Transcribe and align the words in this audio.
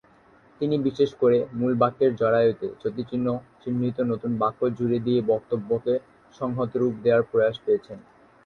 তিনি 0.61 0.75
বিশেষ 0.85 1.09
ক’রে 1.19 1.39
মূল 1.53 1.73
বাক্যের 1.81 2.11
জরায়ুতে 2.15 2.67
যতি-চিহ্ন-চিহ্নিত 2.81 3.97
নতুন 4.11 4.31
বাক্য 4.39 4.61
জুড়ে 4.77 4.97
দিয়ে 4.99 5.19
বক্তব্যকে 5.31 5.93
সংহত 6.35 6.71
রূপ 6.75 6.93
দেয়ার 7.03 7.23
প্রয়াস 7.29 7.55
পেয়েছেন। 7.65 7.97